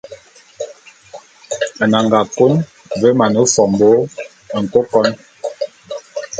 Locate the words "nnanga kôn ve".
1.83-3.09